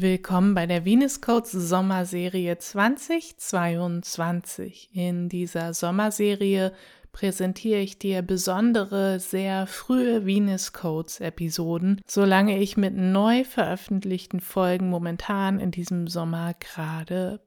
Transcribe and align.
Willkommen 0.00 0.54
bei 0.54 0.66
der 0.66 0.84
Venus 0.84 1.20
Codes 1.20 1.50
Sommerserie 1.50 2.56
2022. 2.56 4.90
In 4.92 5.28
dieser 5.28 5.74
Sommerserie 5.74 6.72
präsentiere 7.10 7.80
ich 7.80 7.98
dir 7.98 8.22
besondere, 8.22 9.18
sehr 9.18 9.66
frühe 9.66 10.24
Venus 10.24 10.72
Codes 10.72 11.18
Episoden, 11.18 12.00
solange 12.06 12.60
ich 12.60 12.76
mit 12.76 12.94
neu 12.94 13.42
veröffentlichten 13.42 14.38
Folgen 14.38 14.88
momentan 14.88 15.58
in 15.58 15.72
diesem 15.72 16.06
Sommer 16.06 16.54
gerade 16.60 17.40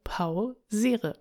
pausiere. 0.71 1.15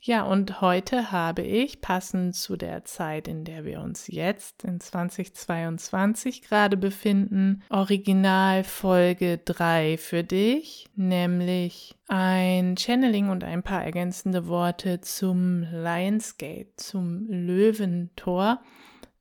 Ja, 0.00 0.24
und 0.24 0.60
heute 0.60 1.12
habe 1.12 1.42
ich, 1.42 1.80
passend 1.80 2.34
zu 2.34 2.56
der 2.56 2.84
Zeit, 2.84 3.28
in 3.28 3.44
der 3.44 3.64
wir 3.64 3.80
uns 3.80 4.08
jetzt 4.08 4.64
in 4.64 4.80
2022 4.80 6.42
gerade 6.42 6.76
befinden, 6.76 7.62
Original 7.70 8.64
Folge 8.64 9.38
3 9.38 9.96
für 9.98 10.24
dich, 10.24 10.86
nämlich 10.96 11.94
ein 12.08 12.76
Channeling 12.76 13.28
und 13.28 13.44
ein 13.44 13.62
paar 13.62 13.84
ergänzende 13.84 14.48
Worte 14.48 15.00
zum 15.00 15.62
Lionsgate, 15.62 16.72
zum 16.76 17.26
Löwentor 17.28 18.60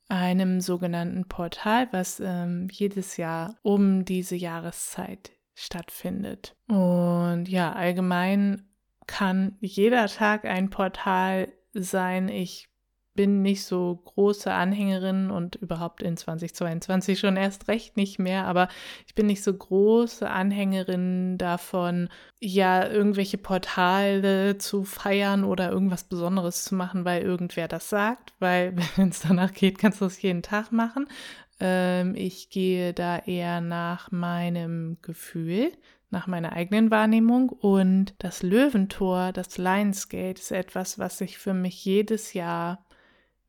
einem 0.10 0.60
sogenannten 0.60 1.26
Portal, 1.30 1.88
was 1.92 2.20
ähm, 2.20 2.68
jedes 2.72 3.18
Jahr 3.18 3.56
um 3.62 4.04
diese 4.04 4.36
Jahreszeit 4.36 5.32
stattfindet. 5.54 6.56
Und 6.68 7.46
ja, 7.48 7.72
allgemein 7.72 8.71
kann 9.08 9.58
jeder 9.60 10.08
Tag 10.08 10.46
ein 10.46 10.70
Portal 10.70 11.52
sein. 11.74 12.30
Ich 12.30 12.72
bin 13.14 13.42
nicht 13.42 13.66
so 13.66 14.02
große 14.06 14.52
Anhängerin 14.52 15.32
und 15.32 15.56
überhaupt 15.56 16.02
in 16.02 16.16
2022 16.16 17.20
schon 17.20 17.36
erst 17.36 17.68
recht 17.68 17.98
nicht 17.98 18.20
mehr, 18.20 18.46
aber 18.46 18.70
ich 19.06 19.16
bin 19.16 19.28
nicht 19.28 19.44
so 19.44 19.54
große 19.54 20.30
Anhängerin 20.30 21.38
davon, 21.38 22.10
ja, 22.40 22.88
irgendwelche 22.88 23.38
Portale 23.38 24.58
zu 24.58 24.86
feiern 24.86 25.44
oder 25.44 25.70
irgendwas 25.72 26.06
Besonderes 26.06 26.64
zu 26.64 26.76
machen, 26.76 27.04
weil 27.04 27.22
irgendwer 27.22 27.68
das 27.68 27.90
sagt, 27.90 28.34
weil 28.40 28.76
wenn 28.96 29.10
es 29.10 29.22
danach 29.22 29.54
geht, 29.54 29.78
kannst 29.78 30.00
du 30.02 30.06
es 30.06 30.22
jeden 30.22 30.42
Tag 30.42 30.72
machen. 30.72 31.08
Ähm, 31.60 32.16
ich 32.16 32.50
gehe 32.50 32.94
da 32.94 33.20
eher 33.20 33.60
nach 33.62 34.10
meinem 34.12 34.98
Gefühl, 35.02 35.72
nach 36.12 36.28
meiner 36.28 36.54
eigenen 36.54 36.92
Wahrnehmung. 36.92 37.50
Und 37.50 38.14
das 38.20 38.44
Löwentor, 38.44 39.32
das 39.32 39.58
Lionsgate, 39.58 40.40
ist 40.40 40.52
etwas, 40.52 41.00
was 41.00 41.18
sich 41.18 41.38
für 41.38 41.54
mich 41.54 41.84
jedes 41.84 42.34
Jahr 42.34 42.86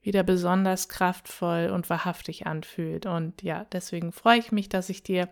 wieder 0.01 0.23
besonders 0.23 0.89
kraftvoll 0.89 1.71
und 1.73 1.91
wahrhaftig 1.91 2.47
anfühlt. 2.47 3.07
Und 3.07 3.43
ja, 3.43 3.67
deswegen 3.73 4.13
freue 4.13 4.39
ich 4.39 4.51
mich, 4.51 4.69
dass 4.69 4.89
ich 4.89 5.03
dir 5.03 5.29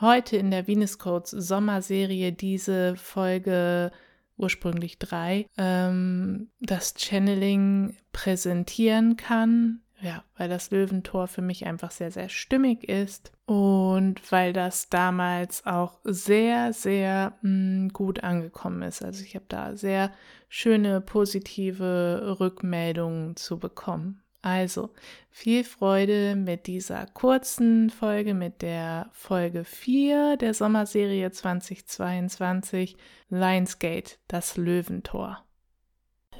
heute 0.00 0.36
in 0.36 0.50
der 0.50 0.66
Venus 0.66 0.98
Codes 0.98 1.30
Sommerserie 1.30 2.32
diese 2.32 2.96
Folge 2.96 3.90
ursprünglich 4.38 4.98
drei, 4.98 5.46
ähm, 5.56 6.50
das 6.60 6.94
Channeling 6.98 7.96
präsentieren 8.12 9.16
kann 9.16 9.80
ja, 10.00 10.22
weil 10.36 10.48
das 10.48 10.70
Löwentor 10.70 11.26
für 11.26 11.42
mich 11.42 11.66
einfach 11.66 11.90
sehr, 11.90 12.10
sehr 12.10 12.28
stimmig 12.28 12.88
ist 12.88 13.32
und 13.46 14.20
weil 14.30 14.52
das 14.52 14.88
damals 14.90 15.64
auch 15.64 15.98
sehr, 16.04 16.72
sehr 16.72 17.32
mh, 17.42 17.86
mm, 17.86 17.88
gut 17.92 18.22
angekommen 18.22 18.82
ist. 18.82 19.02
Also 19.02 19.24
ich 19.24 19.34
habe 19.34 19.46
da 19.48 19.74
sehr 19.76 20.12
schöne 20.48 21.00
positive 21.00 22.36
Rückmeldungen 22.38 23.36
zu 23.36 23.58
bekommen. 23.58 24.22
Also 24.42 24.90
viel 25.30 25.64
Freude 25.64 26.36
mit 26.36 26.66
dieser 26.66 27.06
kurzen 27.06 27.90
Folge, 27.90 28.34
mit 28.34 28.62
der 28.62 29.08
Folge 29.12 29.64
4 29.64 30.36
der 30.36 30.54
Sommerserie 30.54 31.32
2022 31.32 32.96
Lionsgate, 33.28 34.18
das 34.28 34.56
Löwentor. 34.56 35.42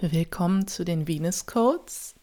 Willkommen 0.00 0.66
zu 0.68 0.84
den 0.84 1.08
Venus 1.08 1.46
Codes. 1.46 2.14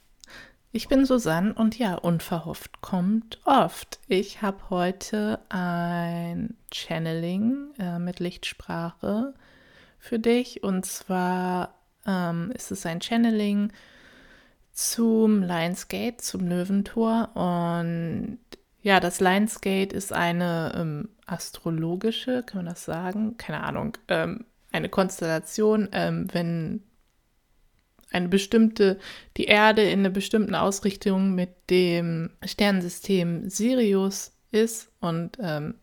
Ich 0.75 0.87
bin 0.87 1.05
Susanne 1.05 1.53
und 1.53 1.77
ja, 1.77 1.93
unverhofft 1.93 2.81
kommt 2.81 3.39
oft. 3.45 3.99
Ich 4.07 4.41
habe 4.41 4.71
heute 4.71 5.39
ein 5.49 6.57
Channeling 6.73 7.75
äh, 7.77 7.99
mit 7.99 8.19
Lichtsprache 8.19 9.35
für 9.99 10.17
dich 10.17 10.63
und 10.63 10.83
zwar 10.83 11.75
ähm, 12.07 12.51
ist 12.55 12.71
es 12.71 12.87
ein 12.87 13.01
Channeling 13.01 13.71
zum 14.71 15.43
Lionsgate, 15.43 16.17
zum 16.17 16.47
Löwentor 16.47 17.29
und 17.35 18.39
ja, 18.81 18.99
das 18.99 19.19
Lionsgate 19.19 19.95
ist 19.95 20.11
eine 20.11 20.73
ähm, 20.75 21.09
astrologische, 21.27 22.41
kann 22.41 22.65
man 22.65 22.73
das 22.73 22.83
sagen? 22.83 23.37
Keine 23.37 23.63
Ahnung, 23.63 23.95
ähm, 24.07 24.45
eine 24.71 24.89
Konstellation, 24.89 25.89
ähm, 25.91 26.25
wenn 26.33 26.81
eine 28.13 28.29
bestimmte, 28.29 28.99
die 29.37 29.45
Erde 29.45 29.83
in 29.83 29.99
einer 29.99 30.09
bestimmten 30.09 30.55
Ausrichtung 30.55 31.35
mit 31.35 31.49
dem 31.69 32.29
Sternensystem 32.45 33.49
Sirius 33.49 34.31
ist. 34.51 34.91
Und 34.99 35.37
ähm, 35.41 35.75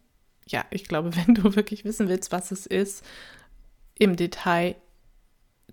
ja, 0.46 0.64
ich 0.70 0.84
glaube, 0.84 1.14
wenn 1.16 1.34
du 1.34 1.54
wirklich 1.56 1.84
wissen 1.84 2.08
willst, 2.08 2.32
was 2.32 2.50
es 2.50 2.66
ist, 2.66 3.04
im 3.98 4.16
Detail, 4.16 4.76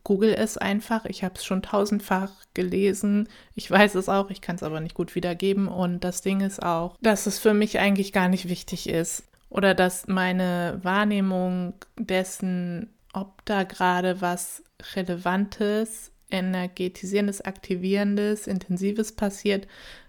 google 0.04 0.34
es 0.34 0.58
einfach. 0.58 1.06
Ich 1.06 1.24
habe 1.24 1.36
es 1.36 1.46
schon 1.46 1.62
tausendfach 1.62 2.32
gelesen. 2.54 3.28
Ich 3.56 3.70
weiß 3.70 3.96
es 3.96 4.10
auch, 4.10 4.30
ich 4.30 4.42
kann 4.42 4.56
es 4.56 4.64
aber 4.64 4.80
nicht 4.80 4.96
gut 4.96 5.16
wiedergeben. 5.16 5.68
Und 5.68 6.04
das 6.04 6.22
Ding 6.22 6.42
ist 6.42 6.64
auch, 6.64 6.98
dass 7.02 7.26
es 7.26 7.40
für 7.40 7.54
mich 7.54 7.80
eigentlich 7.80 8.14
gar 8.14 8.30
nicht 8.30 8.48
wichtig 8.48 8.90
ist. 8.90 9.24
Oder 9.50 9.74
dass 9.74 10.08
meine 10.08 10.80
Wahrnehmung 10.84 11.74
dessen, 11.98 12.94
ob 13.14 13.44
da 13.46 13.64
gerade 13.64 14.22
was 14.22 14.64
Relevantes 14.96 16.12
energetisierendes, 16.30 17.42
aktivierendes, 17.42 18.48
intensives 18.48 19.14
passiert, 19.14 19.68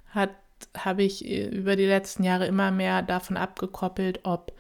hat 0.09 0.31
habe 0.77 1.03
ich 1.03 1.25
äh, 1.25 1.47
über 1.47 1.77
die 1.77 1.87
letzten 1.87 2.25
Jahre 2.25 2.47
immer 2.47 2.71
mehr 2.71 3.03
davon 3.03 3.37
abgekoppelt, 3.37 4.21
ob 4.25 4.53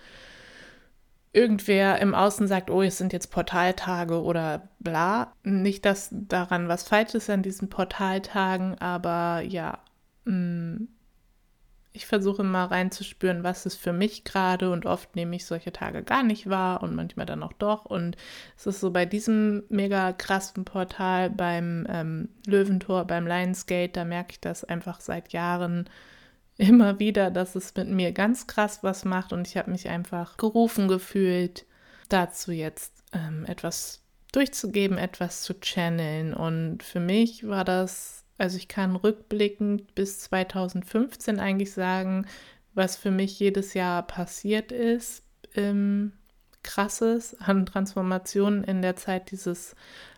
irgendwer 1.32 2.00
im 2.00 2.14
Außen 2.14 2.48
sagt, 2.48 2.70
oh, 2.70 2.82
es 2.82 2.98
sind 2.98 3.12
jetzt 3.12 3.30
Portaltage 3.30 4.22
oder 4.22 4.68
bla. 4.80 5.32
Nicht, 5.44 5.84
dass 5.84 6.08
daran 6.12 6.68
was 6.68 6.84
falsch 6.84 7.14
ist 7.14 7.30
an 7.30 7.42
diesen 7.42 7.68
Portaltagen, 7.68 8.78
aber 8.78 9.42
ja, 9.42 9.78
mh, 10.24 10.34
mm, 10.34 10.88
ich 11.98 12.06
versuche 12.06 12.44
mal 12.44 12.66
reinzuspüren, 12.66 13.42
was 13.42 13.66
ist 13.66 13.74
für 13.74 13.92
mich 13.92 14.22
gerade 14.22 14.70
und 14.70 14.86
oft 14.86 15.16
nehme 15.16 15.34
ich 15.34 15.46
solche 15.46 15.72
Tage 15.72 16.04
gar 16.04 16.22
nicht 16.22 16.48
wahr 16.48 16.80
und 16.84 16.94
manchmal 16.94 17.26
dann 17.26 17.42
auch 17.42 17.52
doch. 17.54 17.86
Und 17.86 18.16
es 18.56 18.66
ist 18.66 18.78
so 18.78 18.92
bei 18.92 19.04
diesem 19.04 19.64
mega 19.68 20.12
krassen 20.12 20.64
Portal 20.64 21.28
beim 21.28 21.88
ähm, 21.90 22.28
Löwentor, 22.46 23.04
beim 23.04 23.26
Lionsgate, 23.26 23.92
da 23.92 24.04
merke 24.04 24.30
ich 24.30 24.40
das 24.40 24.62
einfach 24.62 25.00
seit 25.00 25.32
Jahren 25.32 25.90
immer 26.56 27.00
wieder, 27.00 27.32
dass 27.32 27.56
es 27.56 27.74
mit 27.74 27.88
mir 27.88 28.12
ganz 28.12 28.46
krass 28.46 28.84
was 28.84 29.04
macht 29.04 29.32
und 29.32 29.48
ich 29.48 29.56
habe 29.56 29.72
mich 29.72 29.88
einfach 29.88 30.36
gerufen 30.36 30.86
gefühlt, 30.86 31.66
dazu 32.08 32.52
jetzt 32.52 32.94
ähm, 33.12 33.44
etwas 33.46 34.04
durchzugeben, 34.30 34.98
etwas 34.98 35.42
zu 35.42 35.58
channeln. 35.60 36.32
Und 36.32 36.84
für 36.84 37.00
mich 37.00 37.48
war 37.48 37.64
das 37.64 38.17
also 38.38 38.56
ich 38.56 38.68
kann 38.68 38.96
rückblickend 38.96 39.94
bis 39.94 40.20
2015 40.20 41.40
eigentlich 41.40 41.72
sagen, 41.72 42.26
was 42.74 42.96
für 42.96 43.10
mich 43.10 43.38
jedes 43.38 43.74
Jahr 43.74 44.02
passiert 44.04 44.72
ist, 44.72 45.22
ähm, 45.54 46.12
krasses 46.62 47.38
an 47.40 47.66
Transformationen 47.66 48.64
in 48.64 48.82
der 48.82 48.96
Zeit 48.96 49.30
dieses 49.30 49.74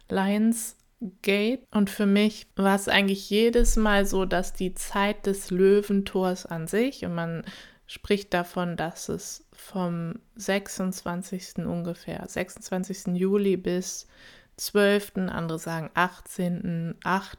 Lions 0.09 0.77
Gate. 1.23 1.67
Und 1.71 1.89
für 1.89 2.07
mich 2.07 2.47
war 2.57 2.77
es 2.77 2.89
eigentlich 2.89 3.31
jedes 3.31 3.77
Mal 3.77 4.05
so, 4.05 4.27
dass 4.27 4.53
die 4.53 4.75
Zeit 4.75 5.27
des 5.27 5.51
Löwentors 5.51 6.45
an 6.45 6.67
sich, 6.67 7.05
und 7.05 7.15
man 7.15 7.45
spricht 7.87 8.35
davon, 8.35 8.77
dass 8.77 9.09
es 9.09 9.47
vom 9.53 10.15
26. 10.37 11.65
ungefähr, 11.65 12.23
26. 12.27 13.15
Juli 13.17 13.57
bis 13.57 14.07
12., 14.59 15.13
andere 15.29 15.59
sagen 15.59 15.91
18., 15.95 16.97
8. 17.03 17.39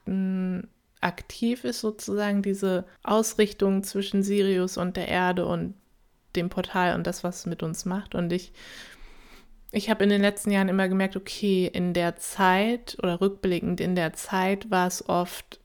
aktiv 1.01 1.63
ist 1.63 1.81
sozusagen 1.81 2.41
diese 2.41 2.85
Ausrichtung 3.03 3.83
zwischen 3.83 4.23
Sirius 4.23 4.77
und 4.77 4.95
der 4.97 5.07
Erde 5.07 5.45
und 5.45 5.73
dem 6.35 6.49
Portal 6.49 6.95
und 6.95 7.07
das, 7.07 7.23
was 7.23 7.39
es 7.39 7.45
mit 7.45 7.63
uns 7.63 7.85
macht. 7.85 8.15
Und 8.15 8.31
ich, 8.31 8.53
ich 9.71 9.89
habe 9.89 10.03
in 10.03 10.09
den 10.09 10.21
letzten 10.21 10.51
Jahren 10.51 10.69
immer 10.69 10.87
gemerkt, 10.87 11.17
okay, 11.17 11.69
in 11.71 11.93
der 11.93 12.15
Zeit 12.15 12.97
oder 13.01 13.19
rückblickend 13.19 13.81
in 13.81 13.95
der 13.95 14.13
Zeit 14.13 14.69
war 14.69 14.87
es 14.87 15.07
oft 15.09 15.59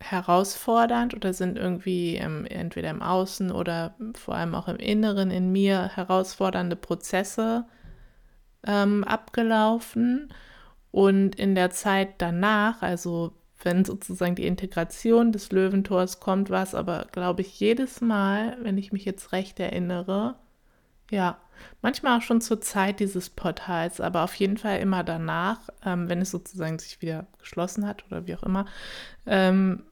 herausfordernd 0.00 1.14
oder 1.14 1.32
sind 1.32 1.56
irgendwie 1.56 2.16
ähm, 2.16 2.44
entweder 2.46 2.90
im 2.90 3.00
Außen 3.02 3.50
oder 3.50 3.94
vor 4.14 4.34
allem 4.34 4.54
auch 4.54 4.68
im 4.68 4.76
Inneren 4.76 5.30
in 5.30 5.50
mir 5.52 5.90
herausfordernde 5.94 6.76
Prozesse 6.76 7.66
ähm, 8.66 9.04
abgelaufen. 9.04 10.32
Und 10.90 11.34
in 11.34 11.54
der 11.54 11.70
Zeit 11.70 12.14
danach, 12.18 12.82
also 12.82 13.32
wenn 13.64 13.84
sozusagen 13.84 14.34
die 14.34 14.46
Integration 14.46 15.32
des 15.32 15.52
Löwentors 15.52 16.20
kommt, 16.20 16.50
war 16.50 16.62
es 16.62 16.74
aber, 16.74 17.06
glaube 17.12 17.42
ich, 17.42 17.58
jedes 17.60 18.00
Mal, 18.00 18.56
wenn 18.62 18.78
ich 18.78 18.92
mich 18.92 19.04
jetzt 19.04 19.32
recht 19.32 19.60
erinnere, 19.60 20.36
Ja, 21.10 21.38
manchmal 21.82 22.18
auch 22.18 22.22
schon 22.22 22.40
zur 22.40 22.60
Zeit 22.60 23.00
dieses 23.00 23.30
Portals, 23.30 24.00
aber 24.00 24.24
auf 24.24 24.34
jeden 24.36 24.56
Fall 24.58 24.80
immer 24.80 25.04
danach, 25.04 25.60
ähm, 25.84 26.08
wenn 26.08 26.20
es 26.22 26.30
sozusagen 26.30 26.78
sich 26.78 27.02
wieder 27.02 27.26
geschlossen 27.38 27.86
hat 27.86 28.04
oder 28.06 28.26
wie 28.26 28.36
auch 28.36 28.42
immer. 28.44 28.66
Ähm, 29.26 29.84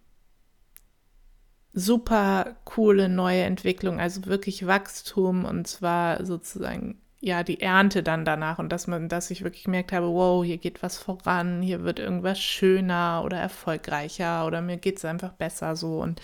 super 1.74 2.56
coole 2.64 3.08
neue 3.08 3.42
Entwicklung, 3.42 4.00
also 4.00 4.26
wirklich 4.26 4.66
Wachstum 4.66 5.44
und 5.44 5.66
zwar 5.66 6.24
sozusagen 6.26 7.01
ja 7.22 7.44
die 7.44 7.60
Ernte 7.60 8.02
dann 8.02 8.24
danach 8.24 8.58
und 8.58 8.70
dass 8.70 8.88
man, 8.88 9.08
dass 9.08 9.30
ich 9.30 9.44
wirklich 9.44 9.64
gemerkt 9.64 9.92
habe, 9.92 10.08
wow, 10.08 10.44
hier 10.44 10.58
geht 10.58 10.82
was 10.82 10.98
voran, 10.98 11.62
hier 11.62 11.84
wird 11.84 12.00
irgendwas 12.00 12.40
schöner 12.40 13.22
oder 13.24 13.38
erfolgreicher 13.38 14.44
oder 14.44 14.60
mir 14.60 14.76
geht 14.76 14.98
es 14.98 15.04
einfach 15.04 15.32
besser 15.32 15.76
so. 15.76 16.00
Und 16.00 16.20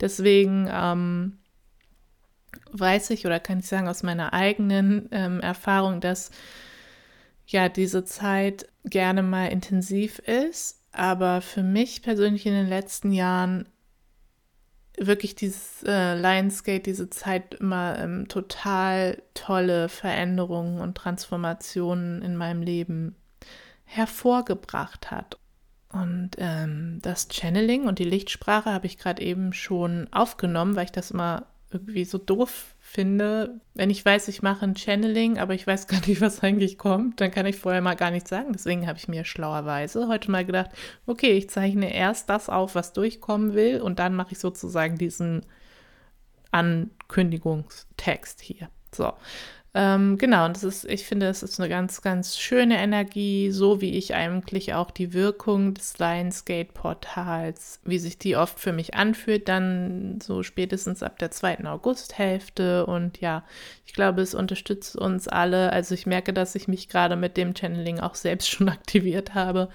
deswegen 0.00 0.68
ähm, 0.70 1.38
weiß 2.70 3.10
ich 3.10 3.24
oder 3.24 3.40
kann 3.40 3.60
ich 3.60 3.66
sagen 3.66 3.88
aus 3.88 4.02
meiner 4.02 4.34
eigenen 4.34 5.08
ähm, 5.10 5.40
Erfahrung, 5.40 6.00
dass 6.00 6.30
ja 7.46 7.70
diese 7.70 8.04
Zeit 8.04 8.68
gerne 8.84 9.22
mal 9.22 9.46
intensiv 9.46 10.18
ist, 10.18 10.82
aber 10.92 11.40
für 11.40 11.62
mich 11.62 12.02
persönlich 12.02 12.44
in 12.44 12.52
den 12.52 12.68
letzten 12.68 13.12
Jahren 13.12 13.71
wirklich 14.98 15.34
dieses 15.34 15.82
äh, 15.84 16.14
Lionsgate, 16.14 16.82
diese 16.82 17.10
Zeit 17.10 17.54
immer 17.54 17.98
ähm, 17.98 18.28
total 18.28 19.22
tolle 19.34 19.88
Veränderungen 19.88 20.80
und 20.80 20.96
Transformationen 20.96 22.22
in 22.22 22.36
meinem 22.36 22.62
Leben 22.62 23.16
hervorgebracht 23.84 25.10
hat. 25.10 25.38
Und 25.90 26.30
ähm, 26.38 27.00
das 27.02 27.28
Channeling 27.30 27.86
und 27.86 27.98
die 27.98 28.04
Lichtsprache 28.04 28.72
habe 28.72 28.86
ich 28.86 28.98
gerade 28.98 29.22
eben 29.22 29.52
schon 29.52 30.08
aufgenommen, 30.10 30.74
weil 30.74 30.86
ich 30.86 30.92
das 30.92 31.10
immer 31.10 31.46
irgendwie 31.72 32.04
so 32.04 32.18
doof 32.18 32.74
finde, 32.80 33.60
wenn 33.74 33.90
ich 33.90 34.04
weiß, 34.04 34.28
ich 34.28 34.42
mache 34.42 34.64
ein 34.64 34.76
Channeling, 34.76 35.38
aber 35.38 35.54
ich 35.54 35.66
weiß 35.66 35.86
gar 35.88 36.00
nicht, 36.06 36.20
was 36.20 36.42
eigentlich 36.42 36.78
kommt, 36.78 37.20
dann 37.20 37.30
kann 37.30 37.46
ich 37.46 37.56
vorher 37.56 37.80
mal 37.80 37.96
gar 37.96 38.10
nichts 38.10 38.30
sagen. 38.30 38.52
Deswegen 38.52 38.86
habe 38.86 38.98
ich 38.98 39.08
mir 39.08 39.24
schlauerweise 39.24 40.08
heute 40.08 40.30
mal 40.30 40.44
gedacht, 40.44 40.70
okay, 41.06 41.32
ich 41.32 41.50
zeichne 41.50 41.94
erst 41.94 42.28
das 42.28 42.48
auf, 42.48 42.74
was 42.74 42.92
durchkommen 42.92 43.54
will 43.54 43.80
und 43.80 43.98
dann 43.98 44.14
mache 44.14 44.32
ich 44.32 44.38
sozusagen 44.38 44.98
diesen 44.98 45.46
Ankündigungstext 46.50 48.40
hier. 48.40 48.68
So, 48.94 49.12
ähm, 49.74 50.18
genau, 50.18 50.44
und 50.44 50.54
das 50.54 50.64
ist, 50.64 50.84
ich 50.84 51.06
finde, 51.06 51.28
es 51.28 51.42
ist 51.42 51.58
eine 51.58 51.70
ganz, 51.70 52.02
ganz 52.02 52.38
schöne 52.38 52.78
Energie, 52.78 53.50
so 53.50 53.80
wie 53.80 53.96
ich 53.96 54.14
eigentlich 54.14 54.74
auch 54.74 54.90
die 54.90 55.14
Wirkung 55.14 55.72
des 55.72 55.98
Lionsgate-Portals, 55.98 57.80
wie 57.82 57.98
sich 57.98 58.18
die 58.18 58.36
oft 58.36 58.60
für 58.60 58.72
mich 58.74 58.94
anfühlt, 58.94 59.48
dann 59.48 60.20
so 60.20 60.42
spätestens 60.42 61.02
ab 61.02 61.18
der 61.18 61.30
zweiten 61.30 61.66
Augusthälfte. 61.66 62.84
Und 62.84 63.22
ja, 63.22 63.44
ich 63.86 63.94
glaube, 63.94 64.20
es 64.20 64.34
unterstützt 64.34 64.94
uns 64.94 65.26
alle. 65.26 65.72
Also 65.72 65.94
ich 65.94 66.04
merke, 66.04 66.34
dass 66.34 66.54
ich 66.54 66.68
mich 66.68 66.90
gerade 66.90 67.16
mit 67.16 67.38
dem 67.38 67.54
Channeling 67.56 67.98
auch 67.98 68.14
selbst 68.14 68.48
schon 68.50 68.68
aktiviert 68.68 69.32
habe. 69.34 69.70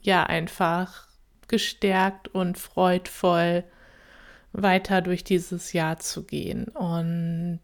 Ja, 0.00 0.24
einfach 0.24 1.06
gestärkt 1.48 2.28
und 2.28 2.56
freudvoll 2.56 3.64
weiter 4.52 5.02
durch 5.02 5.22
dieses 5.22 5.74
Jahr 5.74 5.98
zu 5.98 6.24
gehen. 6.24 6.68
Und 6.68 7.60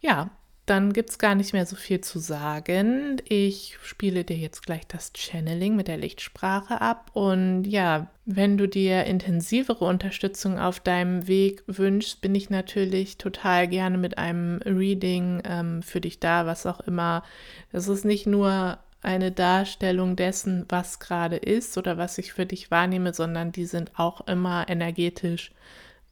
ja, 0.00 0.30
dann 0.70 0.92
gibt 0.92 1.10
es 1.10 1.18
gar 1.18 1.34
nicht 1.34 1.52
mehr 1.52 1.66
so 1.66 1.74
viel 1.74 2.00
zu 2.00 2.20
sagen. 2.20 3.20
Ich 3.28 3.76
spiele 3.82 4.22
dir 4.22 4.36
jetzt 4.36 4.64
gleich 4.64 4.86
das 4.86 5.10
Channeling 5.16 5.74
mit 5.74 5.88
der 5.88 5.96
Lichtsprache 5.96 6.80
ab. 6.80 7.10
Und 7.12 7.64
ja, 7.64 8.06
wenn 8.24 8.56
du 8.56 8.68
dir 8.68 9.02
intensivere 9.02 9.84
Unterstützung 9.84 10.60
auf 10.60 10.78
deinem 10.78 11.26
Weg 11.26 11.64
wünschst, 11.66 12.20
bin 12.20 12.36
ich 12.36 12.50
natürlich 12.50 13.18
total 13.18 13.66
gerne 13.66 13.98
mit 13.98 14.16
einem 14.16 14.58
Reading 14.64 15.42
ähm, 15.44 15.82
für 15.82 16.00
dich 16.00 16.20
da, 16.20 16.46
was 16.46 16.66
auch 16.66 16.78
immer. 16.78 17.24
Das 17.72 17.88
ist 17.88 18.04
nicht 18.04 18.28
nur 18.28 18.78
eine 19.02 19.32
Darstellung 19.32 20.14
dessen, 20.14 20.66
was 20.68 21.00
gerade 21.00 21.36
ist 21.36 21.78
oder 21.78 21.98
was 21.98 22.16
ich 22.16 22.32
für 22.32 22.46
dich 22.46 22.70
wahrnehme, 22.70 23.12
sondern 23.12 23.50
die 23.50 23.66
sind 23.66 23.98
auch 23.98 24.24
immer 24.28 24.68
energetisch 24.68 25.50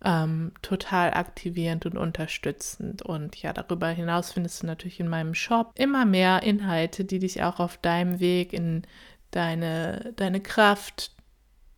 ähm, 0.04 0.52
total 0.62 1.12
aktivierend 1.14 1.86
und 1.86 1.96
unterstützend. 1.96 3.02
Und 3.02 3.36
ja, 3.42 3.52
darüber 3.52 3.88
hinaus 3.88 4.32
findest 4.32 4.62
du 4.62 4.66
natürlich 4.66 5.00
in 5.00 5.08
meinem 5.08 5.34
Shop 5.34 5.72
immer 5.74 6.04
mehr 6.04 6.42
Inhalte, 6.42 7.04
die 7.04 7.18
dich 7.18 7.42
auch 7.42 7.58
auf 7.58 7.76
deinem 7.78 8.20
Weg 8.20 8.52
in 8.52 8.82
deine, 9.30 10.12
deine 10.16 10.40
Kraft, 10.40 11.12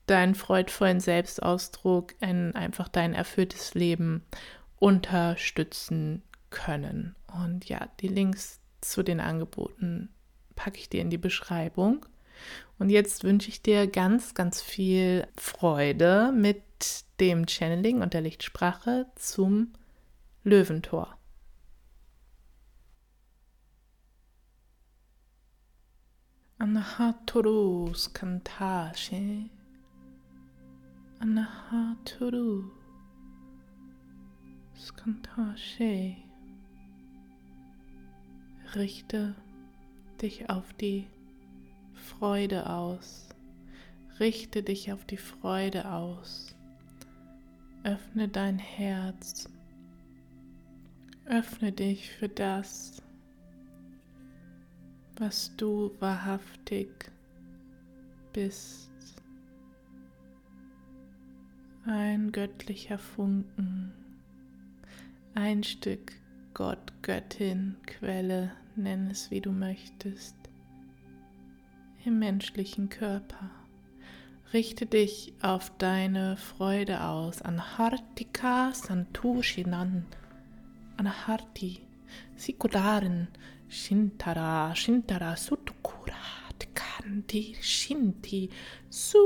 deinen 0.07 0.35
freudvollen 0.35 1.01
Selbstausdruck, 1.01 2.15
in 2.21 2.55
einfach 2.55 2.89
dein 2.89 3.15
erfülltes 3.15 3.75
Leben 3.75 4.25
unterstützen 4.79 6.23
können. 6.51 7.15
Und 7.43 7.69
ja, 7.69 7.89
die 8.01 8.09
Links 8.09 8.61
zu 8.81 9.03
den 9.03 9.21
Angeboten 9.21 10.11
packe 10.57 10.79
ich 10.79 10.89
dir 10.89 11.01
in 11.01 11.11
die 11.11 11.19
Beschreibung. 11.19 12.05
Und 12.79 12.91
jetzt 12.91 13.25
wünsche 13.25 13.51
ich 13.51 13.63
dir 13.63 13.87
ganz, 13.87 14.35
ganz 14.35 14.63
viel 14.63 15.27
Freude 15.37 16.33
mit 16.35 16.63
dem 17.21 17.47
Channeling 17.47 18.01
und 18.01 18.15
der 18.15 18.23
Lichtsprache 18.23 19.07
zum 19.15 19.73
Löwentor. 20.43 21.19
Anahaturu 26.59 27.93
Skantashe 27.95 29.51
Anahaturu 31.19 32.71
Skantashe 34.75 36.17
Richte 38.75 39.35
dich 40.23 40.49
auf 40.49 40.73
die 40.75 41.07
Freude 41.95 42.71
aus. 42.71 43.29
Richte 44.21 44.63
dich 44.63 44.93
auf 44.93 45.05
die 45.05 45.17
Freude 45.17 45.91
aus. 45.91 46.55
Öffne 47.83 48.29
dein 48.29 48.59
Herz. 48.59 49.49
Öffne 51.25 51.73
dich 51.73 52.11
für 52.11 52.29
das, 52.29 53.03
was 55.17 55.57
du 55.57 55.93
wahrhaftig 55.99 56.89
bist. 58.33 58.91
Ein 61.87 62.33
göttlicher 62.33 62.99
Funken, 62.99 63.93
ein 65.35 65.63
Stück 65.63 66.13
Gott, 66.53 66.93
Göttin, 67.01 67.77
Quelle, 67.87 68.53
nenn 68.77 69.07
es 69.11 69.31
wie 69.31 69.41
du 69.41 69.53
möchtest, 69.53 70.37
im 72.05 72.19
menschlichen 72.19 72.91
Körper. 72.91 73.60
Richte 74.53 74.85
dich 74.85 75.33
auf 75.43 75.71
deine 75.79 76.37
Freude 76.37 77.05
aus. 77.05 77.41
Anhartika 77.41 78.73
Santushinan. 78.75 80.07
Anaharti. 80.97 81.87
Sikudarin. 82.35 83.29
Shintara. 83.69 84.75
Shintara 84.75 85.37
Sutukura. 85.37 86.17
Tikanti. 86.59 87.55
Shinti. 87.61 88.51
Su. 88.89 89.19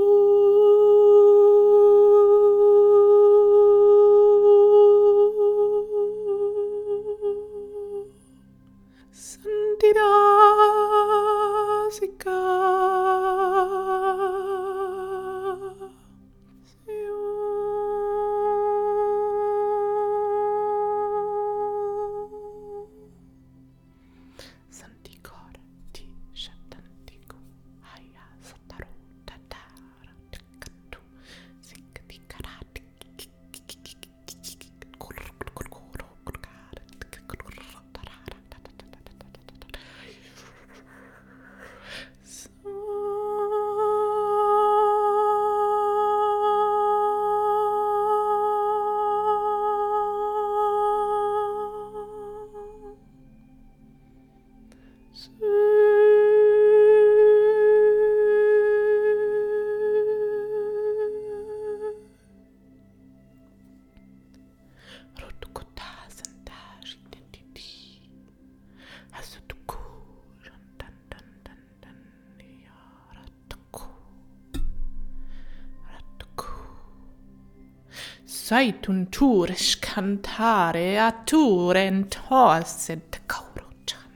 saitun 78.45 79.07
tuures 79.07 79.77
cantare 79.81 80.99
a 81.01 81.11
turen 81.29 82.05
toaset 82.13 83.21
kaurutan, 83.27 84.11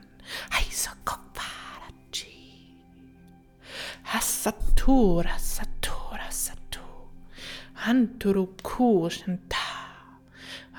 haisa 0.52 0.90
kokvaragi. 1.08 2.34
Hassatura, 4.12 5.36
satura, 5.38 6.28
satu, 6.28 6.84
hanturu 7.84 8.44
kuusen 8.62 9.38
ta, 9.48 9.70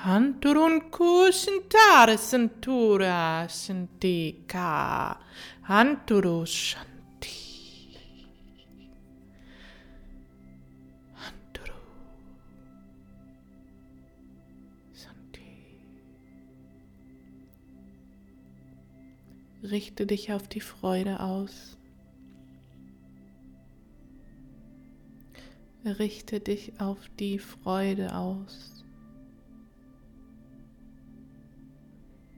hanturun 0.05 0.81
kuusen 0.93 1.57
taare 1.73 2.17
sentura 2.17 3.47
sentika, 3.49 4.69
hanturu 5.71 6.45
san 6.45 6.88
Richte 19.61 20.05
dich 20.05 20.31
auf 20.31 20.47
die 20.47 20.61
Freude 20.61 21.19
aus. 21.19 21.77
Richte 25.83 26.39
dich 26.39 26.79
auf 26.79 26.97
die 27.19 27.39
Freude 27.39 28.15
aus. 28.15 28.85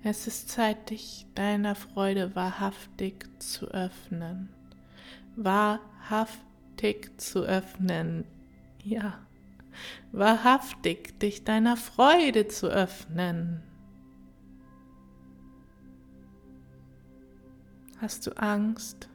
Es 0.04 0.26
ist 0.26 0.50
Zeit, 0.50 0.90
dich 0.90 1.28
deiner 1.36 1.76
Freude 1.76 2.36
wahrhaftig 2.36 3.30
zu 3.40 3.68
öffnen. 3.68 4.50
Wahrhaftig 5.36 7.12
zu 7.18 7.44
öffnen. 7.44 8.26
Ja, 8.84 9.20
wahrhaftig 10.12 11.20
dich 11.20 11.44
deiner 11.44 11.78
Freude 11.78 12.48
zu 12.48 12.68
öffnen. 12.68 13.62
Hast 18.02 18.28
du 18.28 18.32
Angst, 18.38 19.10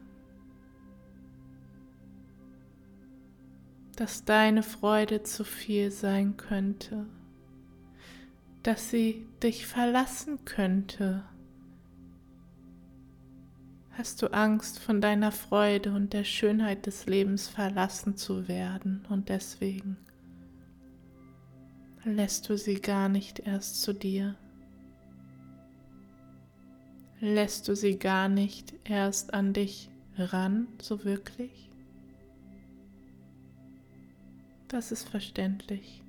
dass 3.96 4.24
deine 4.24 4.62
Freude 4.62 5.22
zu 5.22 5.44
viel 5.44 5.90
sein 5.90 6.36
könnte? 6.36 7.06
dass 8.66 8.90
sie 8.90 9.24
dich 9.44 9.64
verlassen 9.64 10.44
könnte? 10.44 11.22
Hast 13.92 14.20
du 14.20 14.32
Angst, 14.32 14.80
von 14.80 15.00
deiner 15.00 15.30
Freude 15.30 15.94
und 15.94 16.12
der 16.12 16.24
Schönheit 16.24 16.86
des 16.86 17.06
Lebens 17.06 17.46
verlassen 17.46 18.16
zu 18.16 18.48
werden 18.48 19.06
und 19.08 19.28
deswegen 19.28 19.96
lässt 22.04 22.48
du 22.48 22.58
sie 22.58 22.80
gar 22.80 23.08
nicht 23.08 23.38
erst 23.38 23.82
zu 23.82 23.92
dir? 23.92 24.34
Lässt 27.28 27.66
du 27.66 27.74
sie 27.74 27.98
gar 27.98 28.28
nicht 28.28 28.72
erst 28.84 29.34
an 29.34 29.52
dich 29.52 29.90
ran, 30.16 30.68
so 30.80 31.04
wirklich? 31.04 31.68
Das 34.68 34.92
ist 34.92 35.08
verständlich. 35.08 36.04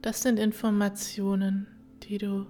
Das 0.00 0.22
sind 0.22 0.40
Informationen, 0.40 1.68
die 2.02 2.18
du 2.18 2.48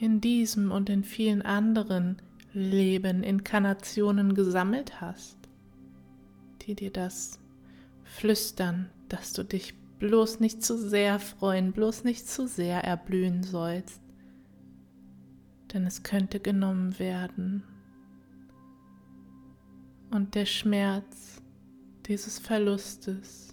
in 0.00 0.20
diesem 0.20 0.72
und 0.72 0.90
in 0.90 1.04
vielen 1.04 1.42
anderen 1.42 2.20
Leben, 2.52 3.22
Inkarnationen 3.22 4.34
gesammelt 4.34 5.00
hast, 5.00 5.38
die 6.62 6.74
dir 6.74 6.90
das 6.90 7.38
flüstern, 8.02 8.90
dass 9.08 9.32
du 9.32 9.44
dich 9.44 9.79
bloß 10.00 10.40
nicht 10.40 10.64
zu 10.64 10.76
sehr 10.76 11.20
freuen, 11.20 11.72
bloß 11.72 12.02
nicht 12.02 12.28
zu 12.28 12.48
sehr 12.48 12.82
erblühen 12.82 13.44
sollst, 13.44 14.00
denn 15.72 15.86
es 15.86 16.02
könnte 16.02 16.40
genommen 16.40 16.98
werden. 16.98 17.62
Und 20.10 20.34
der 20.34 20.46
Schmerz 20.46 21.40
dieses 22.06 22.40
Verlustes 22.40 23.50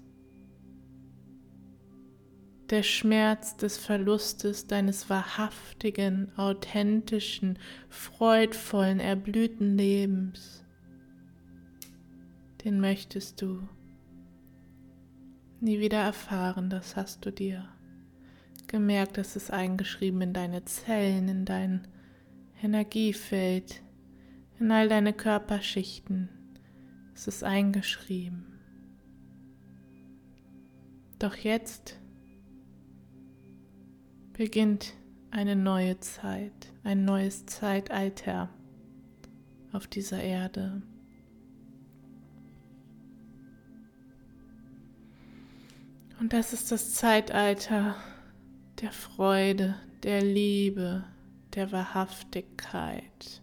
der 2.70 2.84
Schmerz 2.84 3.56
des 3.56 3.78
Verlustes 3.78 4.68
deines 4.68 5.10
wahrhaftigen, 5.10 6.32
authentischen, 6.38 7.58
freudvollen, 7.90 9.00
erblühten 9.00 9.78
Lebens, 9.78 10.66
den 12.66 12.80
möchtest 12.80 13.42
du 13.42 13.68
nie 15.60 15.80
wieder 15.80 16.00
erfahren, 16.00 16.70
das 16.70 16.96
hast 16.96 17.26
du 17.26 17.32
dir 17.32 17.68
gemerkt, 18.68 19.18
das 19.18 19.36
ist 19.36 19.52
eingeschrieben 19.52 20.22
in 20.22 20.34
deine 20.34 20.66
Zellen, 20.66 21.30
in 21.30 21.46
dein 21.46 21.88
Energiefeld, 22.62 23.82
in 24.60 24.72
all 24.72 24.90
deine 24.90 25.14
Körperschichten, 25.14 26.30
es 27.14 27.28
ist 27.28 27.44
eingeschrieben. 27.44 28.60
Doch 31.20 31.36
jetzt 31.36 31.98
beginnt 34.34 34.94
eine 35.32 35.56
neue 35.56 36.00
Zeit, 36.00 36.72
ein 36.84 37.06
neues 37.06 37.46
Zeitalter 37.48 38.50
auf 39.72 39.88
dieser 39.88 40.22
Erde. 40.22 40.82
Und 46.20 46.34
das 46.34 46.54
ist 46.54 46.72
das 46.72 46.94
Zeitalter 46.94 47.96
der 48.82 48.92
Freude, 48.92 49.76
der 50.04 50.24
Liebe, 50.24 51.04
der 51.54 51.72
Wahrhaftigkeit. 51.72 53.42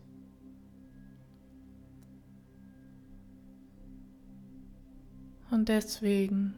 Und 5.50 5.68
deswegen 5.68 6.54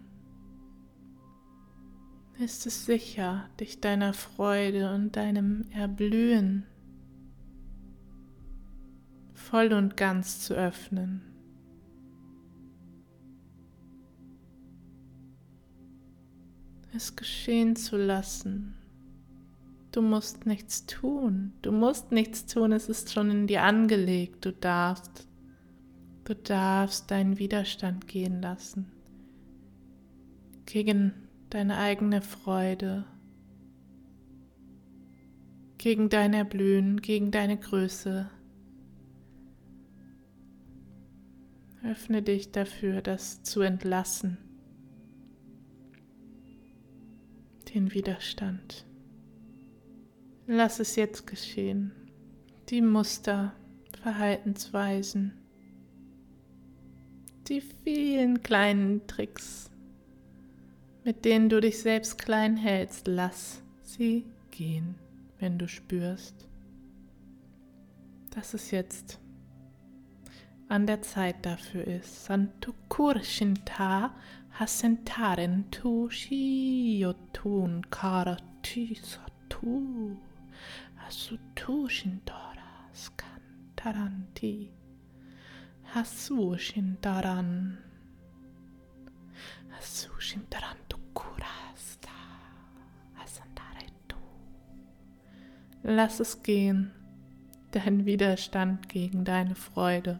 ist 2.39 2.67
es 2.67 2.87
sicher, 2.87 3.49
dich 3.61 3.81
deiner 3.81 4.15
Freude 4.15 4.95
und 4.95 5.17
deinem 5.17 5.67
Erblühen 5.71 6.67
voll 9.35 9.73
und 9.75 9.97
ganz 9.97 10.41
zu 10.41 10.55
öffnen. 10.55 11.36
Es 16.97 17.15
geschehen 17.15 17.77
zu 17.77 17.99
lassen. 17.99 18.75
Du 19.93 20.01
musst 20.01 20.47
nichts 20.47 20.87
tun. 20.87 21.53
Du 21.61 21.71
musst 21.71 22.11
nichts 22.11 22.47
tun. 22.47 22.73
Es 22.73 22.89
ist 22.89 23.13
schon 23.13 23.31
in 23.31 23.47
dir 23.47 23.65
angelegt. 23.65 24.47
Du 24.47 24.53
darfst. 24.53 25.29
Du 26.25 26.35
darfst 26.35 27.11
deinen 27.11 27.39
Widerstand 27.39 28.09
gehen 28.09 28.41
lassen. 28.41 28.91
Gegen 30.65 31.13
deine 31.51 31.77
eigene 31.77 32.23
Freude, 32.23 33.05
gegen 35.79 36.09
dein 36.09 36.35
Erblühen, 36.35 37.01
gegen 37.03 37.31
deine 37.31 37.57
Größe. 37.57 38.31
Öffne 41.85 42.23
dich 42.23 42.51
dafür, 42.51 43.03
das 43.03 43.45
zu 43.45 43.61
entlassen, 43.61 44.39
den 47.75 47.93
Widerstand. 47.93 48.87
Lass 50.47 50.81
es 50.81 50.97
jetzt 50.97 51.27
geschehen. 51.27 51.93
Die 52.69 52.83
Muster, 52.83 53.53
Verhaltensweisen, 54.03 55.35
die 57.49 57.61
vielen 57.61 58.43
kleinen 58.43 59.07
Tricks, 59.07 59.71
mit 61.05 61.25
denen 61.25 61.49
du 61.49 61.61
dich 61.61 61.81
selbst 61.81 62.19
klein 62.19 62.57
hältst, 62.57 63.07
lass 63.07 63.63
sie 63.83 64.27
gehen, 64.51 64.97
wenn 65.39 65.59
du 65.59 65.69
spürst, 65.69 66.49
dass 68.35 68.55
es 68.55 68.71
jetzt 68.71 69.21
an 70.69 70.87
der 70.87 71.03
Zeit 71.03 71.45
dafür 71.45 71.87
ist. 71.87 72.25
Santu 72.25 72.73
kurshinta 72.89 74.11
hasentaren 74.59 75.71
tu 75.71 76.09
shiotun 76.11 77.83
karati 77.91 78.99
satu 79.11 80.17
asutu 81.07 81.89
shindora 81.89 82.73
skantaranti 82.93 84.71
hasu 85.95 86.57
shindaran 86.59 87.79
hasu 89.71 90.11
shindaran 90.19 90.77
Lass 95.89 96.19
es 96.19 96.43
gehen, 96.43 96.91
dein 97.71 98.07
Widerstand 98.07 98.89
gegen 98.89 99.25
deine 99.25 99.55
Freude, 99.55 100.19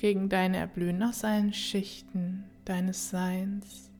gegen 0.00 0.30
dein 0.30 0.54
Erblühen 0.54 1.02
aus 1.02 1.24
allen 1.24 1.52
Schichten 1.52 2.44
deines 2.64 3.10
Seins. 3.10 3.90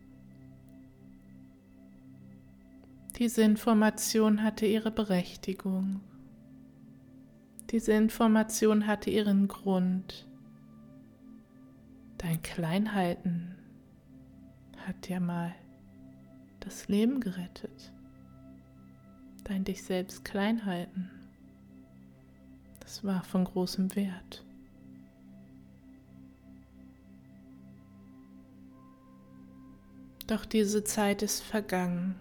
Diese 3.18 3.42
Information 3.42 4.42
hatte 4.42 4.64
ihre 4.64 4.90
Berechtigung. 4.90 6.00
Diese 7.70 7.92
Information 7.92 8.86
hatte 8.86 9.10
ihren 9.10 9.46
Grund. 9.46 10.26
Dein 12.16 12.40
Kleinhalten 12.40 13.54
hat 14.86 15.06
dir 15.06 15.20
mal 15.20 15.54
das 16.60 16.88
Leben 16.88 17.20
gerettet. 17.20 17.92
Dein 19.44 19.64
dich 19.64 19.82
selbst 19.82 20.24
Kleinhalten, 20.24 21.10
das 22.80 23.04
war 23.04 23.22
von 23.22 23.44
großem 23.44 23.94
Wert. 23.96 24.44
Doch 30.30 30.44
diese 30.44 30.84
Zeit 30.84 31.22
ist 31.22 31.42
vergangen. 31.42 32.14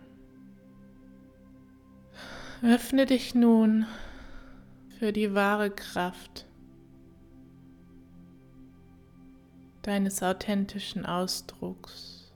Öffne 2.63 3.06
dich 3.06 3.36
nun 3.36 3.86
für 4.98 5.13
die 5.13 5.36
wahre 5.36 5.70
Kraft 5.70 6.48
deines 9.84 10.24
authentischen 10.24 11.06
Ausdrucks, 11.06 12.34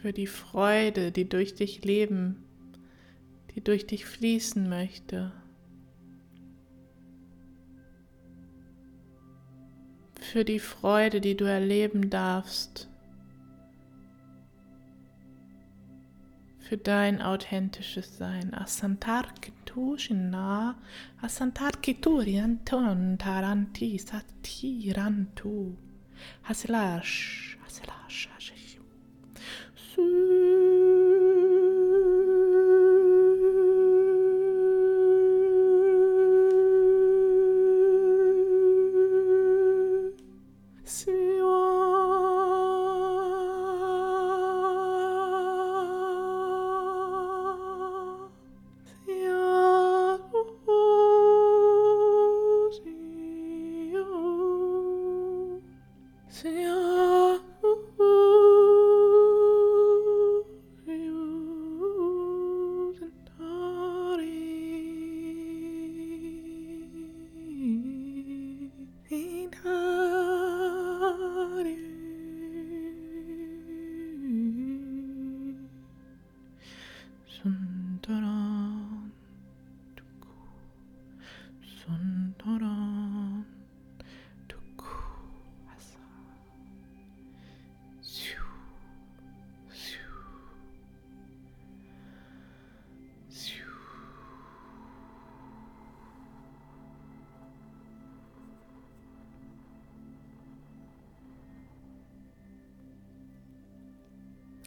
für 0.00 0.14
die 0.14 0.26
Freude, 0.26 1.12
die 1.12 1.28
durch 1.28 1.54
dich 1.54 1.84
leben, 1.84 2.42
die 3.54 3.62
durch 3.62 3.86
dich 3.86 4.06
fließen 4.06 4.70
möchte. 4.70 5.32
Für 10.18 10.46
die 10.46 10.60
Freude, 10.60 11.20
die 11.20 11.36
du 11.36 11.44
erleben 11.44 12.08
darfst 12.08 12.88
für 16.74 16.78
dein 16.78 17.22
authentisches 17.22 18.16
Sein. 18.16 18.52
Asantar 18.52 19.26
kitu 19.40 19.96
shinna, 19.96 20.74
asantar 21.22 21.70
kitu 21.80 22.18
rianton 22.18 23.16
taranti 23.16 23.96
satirantu. 23.96 25.76
Hasilash, 26.42 27.56
hasilash, 27.64 28.28
hasilash. 28.34 28.53
Señor. 56.34 57.13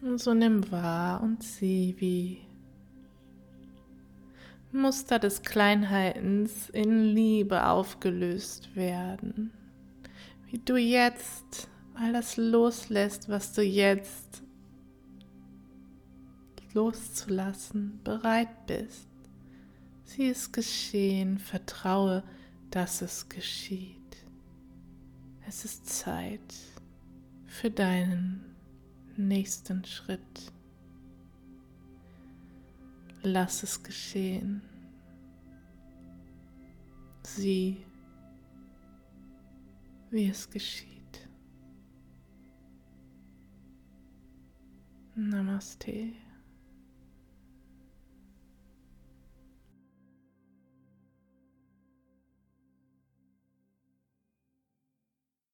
Und 0.01 0.19
so 0.19 0.33
nimm 0.33 0.71
wahr 0.71 1.21
und 1.21 1.43
sieh, 1.43 1.95
wie 1.97 2.41
Muster 4.71 5.19
des 5.19 5.41
Kleinhaltens 5.41 6.69
in 6.69 7.03
Liebe 7.03 7.65
aufgelöst 7.65 8.75
werden. 8.75 9.51
Wie 10.49 10.59
du 10.59 10.77
jetzt 10.77 11.67
all 11.95 12.13
das 12.13 12.37
loslässt, 12.37 13.27
was 13.27 13.53
du 13.53 13.61
jetzt 13.61 14.43
loszulassen 16.77 17.99
bereit 18.03 18.67
bist. 18.67 19.09
Sieh 20.05 20.29
es 20.29 20.51
geschehen, 20.51 21.39
vertraue, 21.39 22.23
dass 22.69 23.01
es 23.01 23.27
geschieht. 23.27 23.97
Es 25.47 25.65
ist 25.65 25.87
Zeit 25.87 26.53
für 27.47 27.71
deinen 27.71 28.55
nächsten 29.15 29.83
Schritt. 29.85 30.53
Lass 33.23 33.63
es 33.63 33.81
geschehen. 33.81 34.61
Sieh, 37.23 37.83
wie 40.11 40.29
es 40.29 40.47
geschieht. 40.47 41.27
Namaste. 45.15 46.26